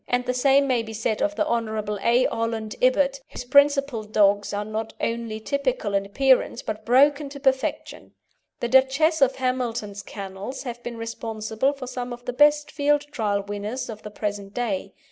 [0.07, 1.67] And the same may be said of the Hon.
[2.01, 2.23] A.
[2.25, 8.15] Holland Hibbert, whose principal dogs are not only typical in appearance, but broken to perfection.
[8.61, 13.43] The Duchess of Hamilton's kennels have been responsible for some of the best field trial
[13.43, 14.95] winners of the present day.